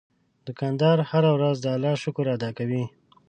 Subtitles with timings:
[0.47, 2.83] دوکاندار هره ورځ د الله شکر ادا کوي.